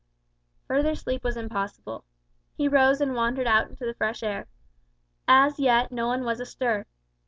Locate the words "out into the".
3.45-3.93